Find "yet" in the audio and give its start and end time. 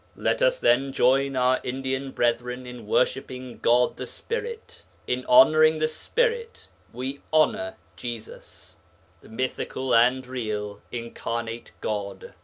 10.25-10.27